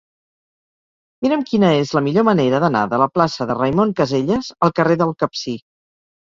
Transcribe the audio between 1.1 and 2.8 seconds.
Mira'm quina és la millor manera